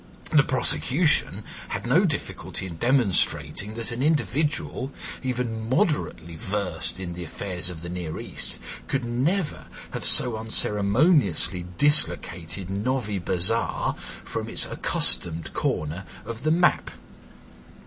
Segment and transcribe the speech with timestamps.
[0.33, 7.23] The prosecution had no difficulty in demonstrating that an individual, even moderately versed in the
[7.23, 13.93] affairs of the Near East, could never have so unceremoniously dislocated Novibazar
[14.25, 16.89] from its accustomed corner of the map.